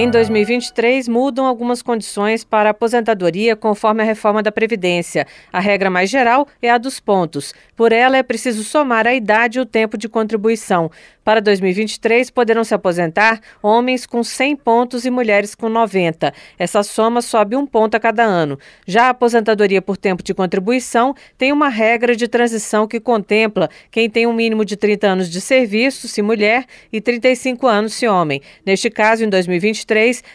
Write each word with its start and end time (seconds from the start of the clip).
Em 0.00 0.08
2023, 0.08 1.08
mudam 1.08 1.44
algumas 1.44 1.82
condições 1.82 2.44
para 2.44 2.68
a 2.68 2.70
aposentadoria 2.70 3.56
conforme 3.56 4.00
a 4.00 4.06
reforma 4.06 4.40
da 4.40 4.52
Previdência. 4.52 5.26
A 5.52 5.58
regra 5.58 5.90
mais 5.90 6.08
geral 6.08 6.46
é 6.62 6.70
a 6.70 6.78
dos 6.78 7.00
pontos. 7.00 7.52
Por 7.74 7.90
ela, 7.90 8.16
é 8.16 8.22
preciso 8.22 8.62
somar 8.62 9.08
a 9.08 9.14
idade 9.14 9.58
e 9.58 9.60
o 9.60 9.66
tempo 9.66 9.98
de 9.98 10.08
contribuição. 10.08 10.88
Para 11.24 11.40
2023, 11.40 12.30
poderão 12.30 12.62
se 12.62 12.72
aposentar 12.72 13.40
homens 13.60 14.06
com 14.06 14.22
100 14.22 14.56
pontos 14.56 15.04
e 15.04 15.10
mulheres 15.10 15.54
com 15.54 15.68
90. 15.68 16.32
Essa 16.58 16.82
soma 16.84 17.20
sobe 17.20 17.56
um 17.56 17.66
ponto 17.66 17.96
a 17.96 18.00
cada 18.00 18.22
ano. 18.22 18.58
Já 18.86 19.06
a 19.06 19.10
aposentadoria 19.10 19.82
por 19.82 19.96
tempo 19.96 20.22
de 20.22 20.32
contribuição 20.32 21.14
tem 21.36 21.52
uma 21.52 21.68
regra 21.68 22.14
de 22.14 22.28
transição 22.28 22.86
que 22.86 23.00
contempla 23.00 23.68
quem 23.90 24.08
tem 24.08 24.26
um 24.28 24.32
mínimo 24.32 24.64
de 24.64 24.76
30 24.76 25.06
anos 25.06 25.28
de 25.28 25.40
serviço, 25.40 26.08
se 26.08 26.22
mulher, 26.22 26.64
e 26.90 27.00
35 27.00 27.66
anos, 27.66 27.94
se 27.94 28.06
homem. 28.08 28.40
Neste 28.64 28.88
caso, 28.88 29.22
em 29.22 29.28
2023, 29.28 29.87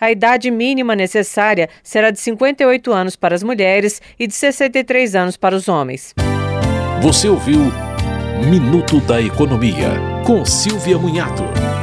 a 0.00 0.10
idade 0.10 0.50
mínima 0.50 0.96
necessária 0.96 1.68
será 1.82 2.10
de 2.10 2.20
58 2.20 2.92
anos 2.92 3.16
para 3.16 3.34
as 3.34 3.42
mulheres 3.42 4.00
e 4.18 4.26
de 4.26 4.34
63 4.34 5.14
anos 5.14 5.36
para 5.36 5.54
os 5.54 5.68
homens. 5.68 6.14
Você 7.02 7.28
ouviu 7.28 7.60
Minuto 8.48 9.00
da 9.00 9.20
Economia, 9.20 9.90
com 10.24 10.44
Silvia 10.44 10.98
Munhato. 10.98 11.75